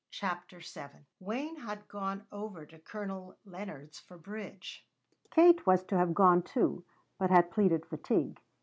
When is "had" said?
1.57-1.87, 7.29-7.51